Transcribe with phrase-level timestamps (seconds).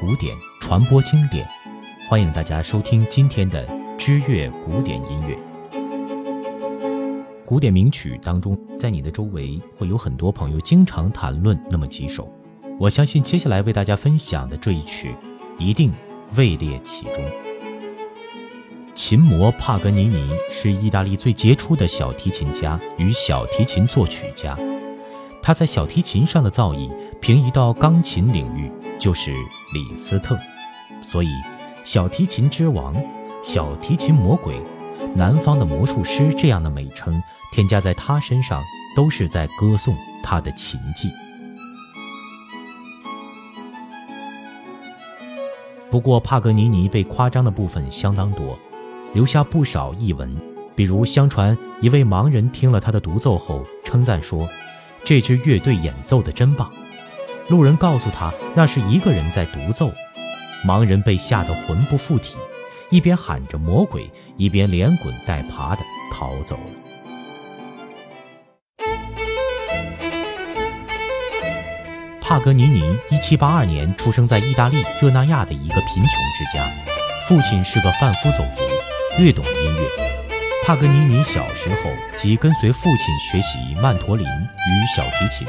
[0.00, 1.46] 古典，传播经典。
[2.08, 3.66] 欢迎大家收听今天的
[3.98, 5.38] 知乐古典音乐。
[7.44, 12.30] 古典名曲当中，在你的周围会有很多朋友经常谈论那么几首。
[12.78, 15.14] 我相信接下来为大家分享的这一曲，
[15.58, 15.92] 一定
[16.36, 17.22] 位列其中。
[18.94, 24.58] 琴魔帕格尼尼是意大利最杰出的小提琴家与小提琴作曲家。
[25.42, 26.88] 他在小提琴上的造诣，
[27.20, 29.32] 平移到钢琴领域就是
[29.74, 30.38] 李斯特，
[31.02, 31.28] 所以
[31.84, 32.94] “小提琴之王
[33.42, 34.54] ”“小提琴魔鬼
[35.16, 37.20] ”“南方的魔术师”这样的美称
[37.52, 38.62] 添加在他身上，
[38.94, 41.10] 都是在歌颂他的琴技。
[45.90, 48.56] 不过，帕格尼尼被夸张的部分相当多，
[49.12, 50.34] 留下不少译文，
[50.76, 54.48] 比如相传一位盲人听了他的独奏后称赞说。
[55.04, 56.72] 这支乐队演奏的真棒，
[57.48, 59.92] 路人告诉他那是一个人在独奏，
[60.64, 62.36] 盲人被吓得魂不附体，
[62.88, 66.62] 一边喊着魔鬼，一边连滚带爬的逃走了。
[72.20, 76.70] 帕格尼尼1782年出生在意大利热那亚的一个贫穷之家，
[77.26, 78.62] 父亲是个贩夫走卒，
[79.18, 80.21] 略懂音乐。
[80.64, 85.44] 帕格尼尼小时候即跟随父亲学习曼陀林与小提琴，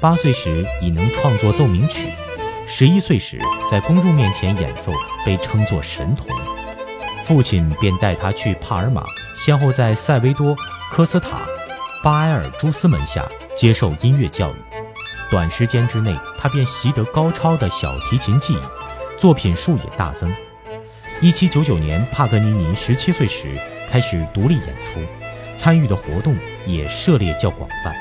[0.00, 2.08] 八岁时已能创作奏鸣曲，
[2.66, 3.38] 十一岁时
[3.70, 4.92] 在公众面前演奏，
[5.24, 6.26] 被称作神童。
[7.22, 9.04] 父亲便带他去帕尔马，
[9.36, 10.56] 先后在塞维多、
[10.90, 11.42] 科斯塔、
[12.02, 13.24] 巴埃尔朱斯门下
[13.56, 14.56] 接受音乐教育。
[15.30, 18.58] 短时间之内，他便习得高超的小提琴技艺，
[19.16, 20.28] 作品数也大增。
[21.22, 23.56] 一七九九年，帕格尼尼十七岁时。
[23.88, 25.00] 开始独立演出，
[25.54, 26.34] 参与的活动
[26.66, 27.94] 也涉猎较广泛。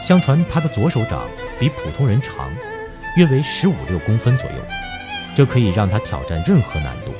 [0.00, 1.24] 相传他的左手掌
[1.60, 2.50] 比普通人长，
[3.18, 4.56] 约为十五六公分左右，
[5.34, 7.12] 这可以让他挑战任何难度。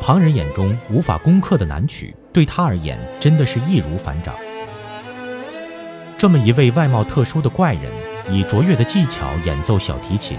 [0.00, 4.34] 旁人眼中无法攻克的难曲，对他而言真的是易如反掌。
[6.18, 7.84] 这么一位外貌特殊的怪人，
[8.28, 10.36] 以卓越的技巧演奏小提琴，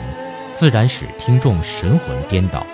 [0.53, 2.65] 自然使听众神魂颠倒。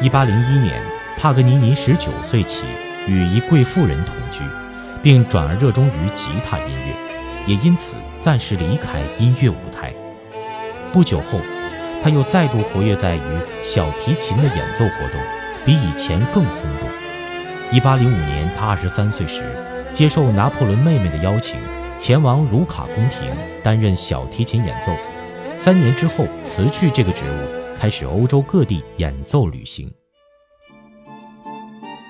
[0.00, 0.82] 一八零一年，
[1.16, 2.66] 帕格尼尼十九岁起
[3.06, 4.42] 与一贵妇人同居，
[5.00, 6.92] 并转而热衷于吉他音乐，
[7.46, 9.92] 也因此暂时离开音乐舞台。
[10.92, 11.40] 不久后，
[12.02, 13.20] 他又再度活跃在于
[13.62, 15.20] 小提琴的演奏活动，
[15.64, 16.88] 比以前更轰动。
[17.70, 19.44] 一八零五年，他二十三岁时，
[19.92, 21.56] 接受拿破仑妹妹的邀请，
[21.98, 23.28] 前往卢卡宫廷
[23.62, 24.92] 担任小提琴演奏。
[25.56, 27.66] 三年之后，辞去这个职务。
[27.78, 29.92] 开始欧洲各地演奏旅行。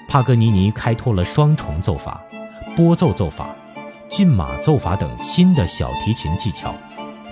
[0.08, 2.22] 帕格尼尼开拓了双重奏法、
[2.76, 3.48] 拨奏奏法、
[4.08, 6.72] 进马奏法等新的小提琴技巧，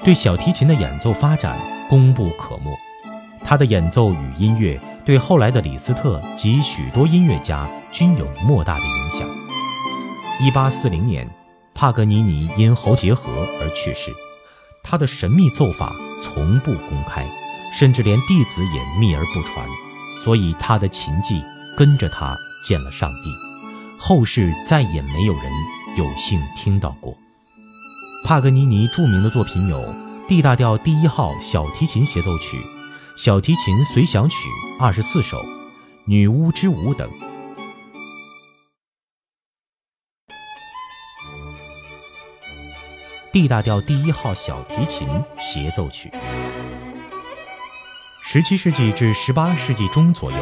[0.02, 1.56] 对小提琴的演奏发展
[1.88, 2.76] 功不可没。
[3.44, 9.28] 他的演奏与音乐对后来的李斯特及许多音乐家均有莫大的影响。
[10.40, 11.24] 一八四零年，
[11.74, 13.30] 帕格尼尼因喉结核
[13.60, 14.12] 而去世，
[14.82, 15.92] 他的神秘奏法
[16.22, 17.26] 从不公开。
[17.76, 19.66] 甚至连弟子也秘而不传，
[20.22, 21.42] 所以他的琴技
[21.76, 23.30] 跟着他见了上帝，
[23.98, 25.42] 后世再也没有人
[25.96, 27.18] 有幸听到过。
[28.24, 29.80] 帕格尼尼著名的作品有
[30.28, 32.58] 《D 大调第一号小提琴协奏曲》
[33.16, 34.36] 《小提琴随想曲
[34.78, 35.38] 二十四首》
[36.04, 37.10] 《女巫之舞》等。
[43.34, 45.08] D 大调第一号小提琴
[45.40, 46.08] 协奏曲。
[48.22, 50.38] 十七世纪至十八世纪中左右，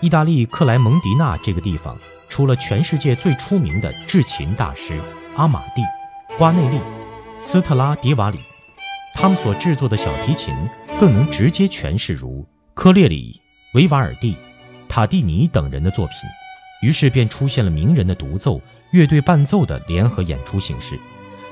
[0.00, 1.94] 意大利克莱蒙迪纳这个地方
[2.30, 4.98] 出了全世界最出名的制琴大师
[5.36, 5.82] 阿马蒂、
[6.38, 6.80] 瓜内利、
[7.38, 8.38] 斯特拉迪瓦里。
[9.12, 10.56] 他们所制作的小提琴
[10.98, 13.38] 更能直接诠释如科列里、
[13.74, 14.34] 维瓦尔第、
[14.88, 16.14] 塔蒂尼等人的作品，
[16.80, 18.58] 于是便出现了名人的独奏、
[18.92, 20.98] 乐队伴奏的联合演出形式，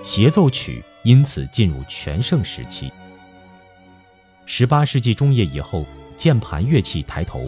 [0.09, 2.91] 协奏曲因此进入全盛时期。
[4.47, 5.85] 十八世纪中叶以后，
[6.17, 7.47] 键盘乐器抬头，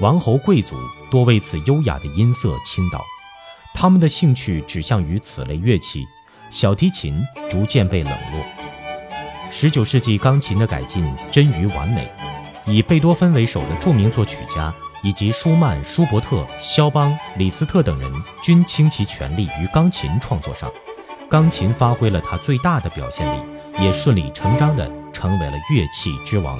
[0.00, 0.76] 王侯贵族
[1.10, 3.04] 多为此优雅的音色倾倒，
[3.74, 6.02] 他们的兴趣指向于此类乐器，
[6.50, 8.42] 小提琴逐渐被冷落。
[9.52, 12.10] 十九世纪钢琴的改进臻于完美，
[12.64, 18.10] 以贝多芬为首的著名作曲家以及舒曼、舒伯特、肖邦、李斯特等人
[18.42, 20.72] 均倾其全力于钢琴创作上，
[21.30, 23.42] 钢琴发挥了它最大的表现力，
[23.80, 24.90] 也顺理成章的。
[25.12, 26.58] 成为了乐器之王，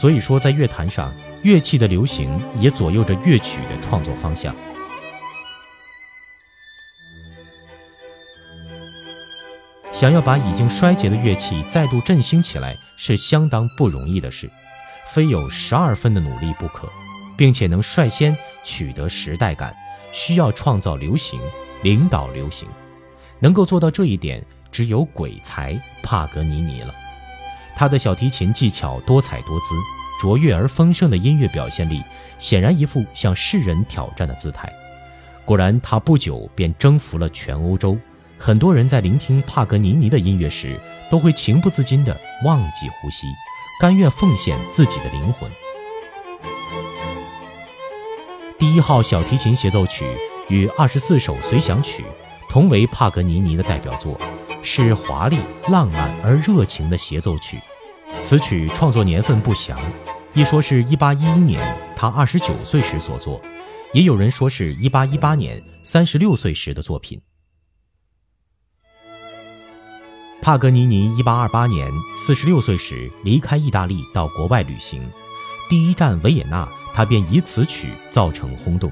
[0.00, 4.54] 所以说在乐坛上，乐器的流行也左右着乐曲的创作方向。
[9.92, 14.48] 想要把已经衰竭的乐器再度振兴起来，是相当不容易的事，
[15.08, 16.88] 非有十二分的努力不可，
[17.36, 18.34] 并且能率先
[18.64, 19.76] 取得时代感，
[20.12, 21.38] 需要创造流行，
[21.82, 22.66] 领导流行，
[23.40, 26.94] 能够做到这一点，只有鬼才帕格尼尼了。
[27.76, 29.74] 他的小提琴技巧多彩多姿，
[30.20, 32.02] 卓越而丰盛的音乐表现力，
[32.38, 34.72] 显然一副向世人挑战的姿态。
[35.44, 37.96] 果然，他不久便征服了全欧洲。
[38.38, 40.78] 很多人在聆听帕格尼尼的音乐时，
[41.10, 43.26] 都会情不自禁地忘记呼吸，
[43.80, 45.50] 甘愿奉献自己的灵魂。
[48.58, 50.04] 第一号小提琴协奏曲
[50.48, 52.04] 与二十四首随想曲
[52.48, 54.18] 同为帕格尼尼的代表作，
[54.62, 57.58] 是华丽、浪漫而热情的协奏曲。
[58.22, 59.78] 此曲创作年份不详，
[60.32, 63.40] 一说是一八一一年他二十九岁时所作，
[63.92, 67.20] 也有人说是一八一八年三十六岁时的作品。
[70.40, 71.90] 帕格尼尼1828年
[72.26, 75.02] 46岁时离开意大利到国外旅行，
[75.68, 78.90] 第一站维也纳，他便以此曲造成轰动。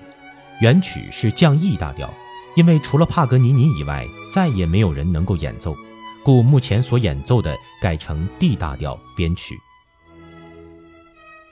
[0.61, 2.13] 原曲是降 E 大调，
[2.57, 5.77] 因为除了帕格尼尼以外，再也没有人能够演奏，
[6.25, 9.55] 故目前所演奏的改成 D 大调编曲。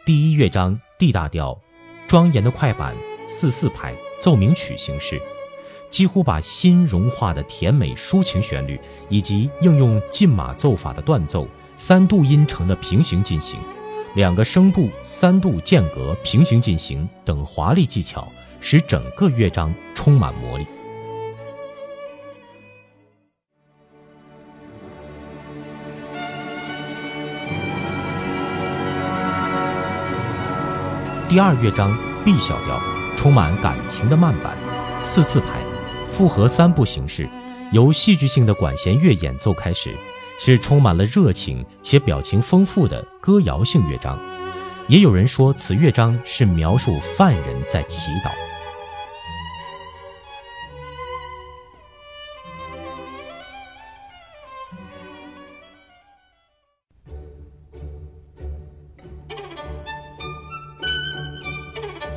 [0.07, 1.59] 第一乐章 D 大调，
[2.09, 2.97] 庄严的快板
[3.29, 5.21] 四四拍奏鸣曲形式。
[5.91, 8.81] 几乎把心融化的甜美抒情旋律，
[9.11, 11.47] 以及应用进马奏法的断奏、
[11.77, 13.61] 三度音程的平行进行、
[14.15, 18.27] 两个声部三度间隔平行进行等华丽技巧，
[18.61, 20.67] 使整个乐章充满魔力。
[31.35, 31.93] 第二乐章
[32.25, 32.81] B 小调，
[33.17, 34.57] 充满感情的慢板，
[35.03, 35.47] 四四拍。
[36.09, 37.29] 复合三部形式，
[37.73, 39.93] 由戏剧性的管弦乐演奏开始，
[40.39, 44.17] 是充满了热情且表情丰富的歌谣性乐章。
[44.87, 48.31] 也有人说，此乐章是描述犯人在祈祷。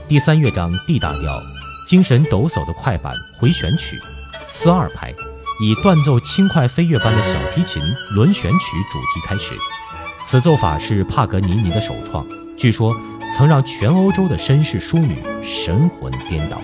[0.07, 1.38] 第三乐章 D 大调。
[1.86, 3.98] 精神抖擞的快板回旋曲，
[4.54, 5.13] 四二拍，
[5.62, 7.81] 以断奏轻快飞跃般的小提琴
[8.15, 8.57] 轮旋曲
[8.89, 9.54] 主题开始。
[10.25, 12.25] 此奏法是帕格尼尼的首创，
[12.57, 12.95] 据说
[13.36, 16.62] 曾让全欧洲的绅士淑女神魂颠倒。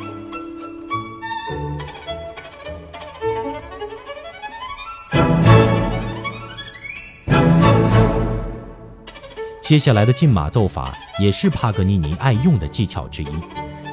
[9.74, 13.28] 接下来的进马奏法也是帕格尼尼爱用的技巧之一。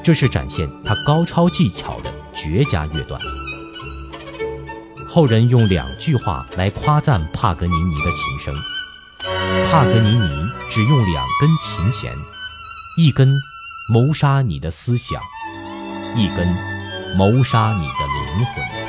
[0.03, 3.19] 这是展现他高超技巧的绝佳乐段。
[5.09, 8.55] 后人用两句话来夸赞帕格尼尼的琴声：
[9.71, 10.29] 帕格尼尼
[10.69, 12.11] 只用两根琴弦，
[12.99, 13.33] 一根
[13.91, 15.19] 谋杀你的思想，
[16.15, 16.47] 一根
[17.17, 18.80] 谋杀你的灵魂。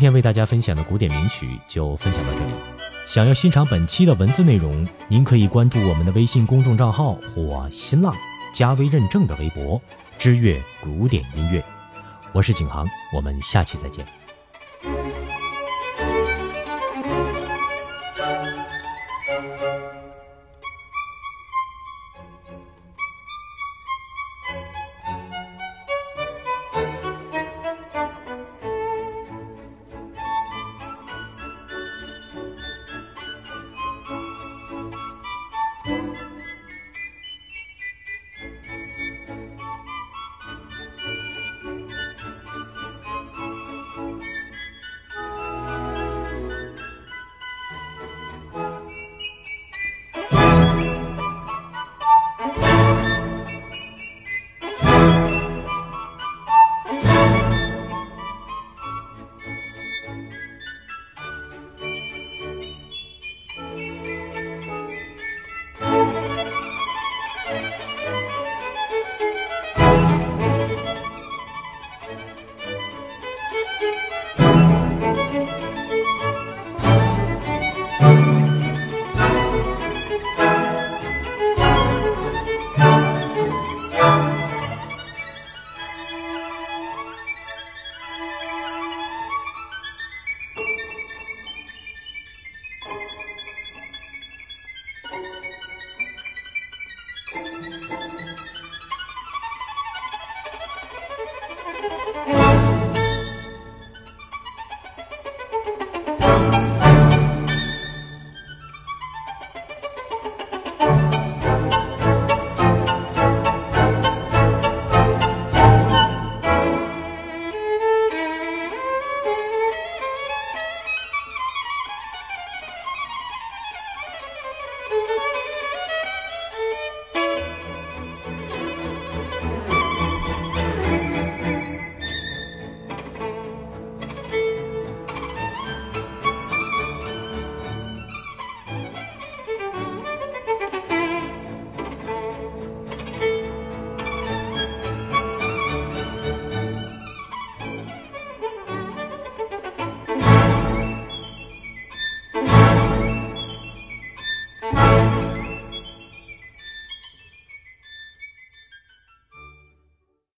[0.00, 2.50] 今天为大家分享的古典名曲就分享到这里。
[3.04, 8.16] 想要欣赏本期的文字内容，您可以关注我们的微信公众账号或新浪
[8.50, 9.78] 加微认证的微博
[10.18, 11.62] “知乐古典音乐”。
[12.32, 14.19] 我是景航，我们下期再见。